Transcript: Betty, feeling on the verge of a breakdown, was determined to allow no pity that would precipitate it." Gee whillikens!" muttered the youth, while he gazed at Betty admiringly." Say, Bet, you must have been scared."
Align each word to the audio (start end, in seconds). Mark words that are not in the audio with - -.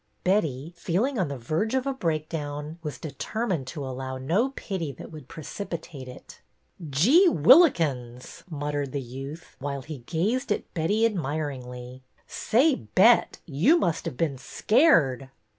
Betty, 0.23 0.73
feeling 0.75 1.19
on 1.19 1.27
the 1.27 1.37
verge 1.37 1.75
of 1.75 1.85
a 1.85 1.93
breakdown, 1.93 2.79
was 2.81 2.97
determined 2.97 3.67
to 3.67 3.85
allow 3.85 4.17
no 4.17 4.49
pity 4.49 4.91
that 4.93 5.11
would 5.11 5.27
precipitate 5.27 6.07
it." 6.07 6.41
Gee 6.89 7.27
whillikens!" 7.27 8.41
muttered 8.49 8.93
the 8.93 8.99
youth, 9.01 9.55
while 9.59 9.83
he 9.83 9.99
gazed 9.99 10.51
at 10.51 10.73
Betty 10.73 11.05
admiringly." 11.05 12.01
Say, 12.47 12.73
Bet, 12.73 13.37
you 13.45 13.77
must 13.77 14.05
have 14.05 14.17
been 14.17 14.39
scared." 14.39 15.29